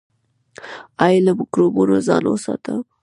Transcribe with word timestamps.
ایا 1.05 1.19
له 1.25 1.31
مکروبونو 1.39 1.95
ځان 2.07 2.23
وساتم؟ 2.27 2.79